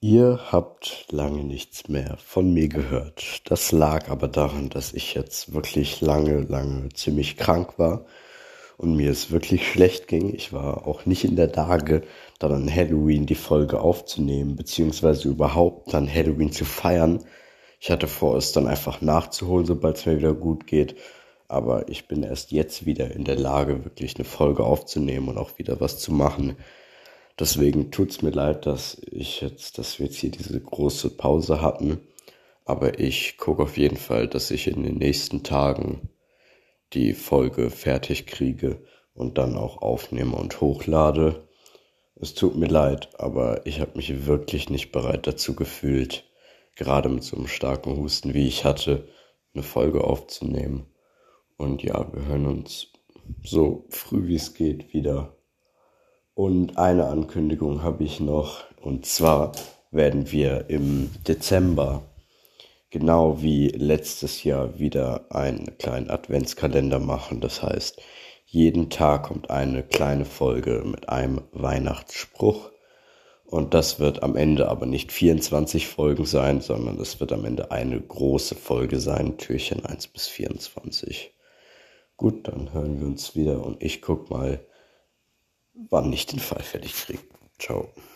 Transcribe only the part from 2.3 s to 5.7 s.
mir gehört. Das lag aber daran, dass ich jetzt